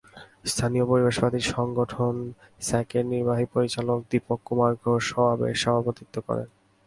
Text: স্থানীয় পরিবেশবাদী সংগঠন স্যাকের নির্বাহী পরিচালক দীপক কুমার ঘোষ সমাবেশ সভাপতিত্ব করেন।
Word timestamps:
স্থানীয় 0.45 0.85
পরিবেশবাদী 0.85 1.41
সংগঠন 1.53 2.15
স্যাকের 2.61 3.03
নির্বাহী 3.05 3.45
পরিচালক 3.53 3.99
দীপক 4.09 4.39
কুমার 4.45 4.73
ঘোষ 4.83 5.01
সমাবেশ 5.11 5.55
সভাপতিত্ব 5.63 6.15
করেন। 6.27 6.47